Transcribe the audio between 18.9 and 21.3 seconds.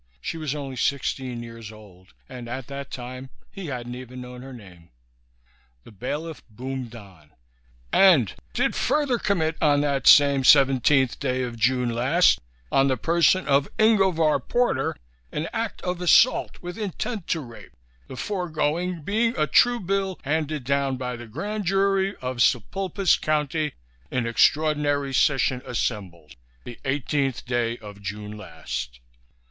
Being a True Bill Handed Down by the